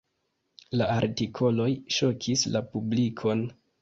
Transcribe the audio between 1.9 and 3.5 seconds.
ŝokis la publikon.